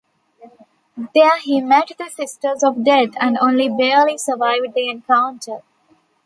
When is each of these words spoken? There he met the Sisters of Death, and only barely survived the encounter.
There 1.13 1.37
he 1.41 1.61
met 1.61 1.91
the 1.95 2.09
Sisters 2.09 2.63
of 2.63 2.83
Death, 2.83 3.11
and 3.19 3.37
only 3.39 3.69
barely 3.69 4.17
survived 4.17 4.73
the 4.73 4.89
encounter. 4.89 5.59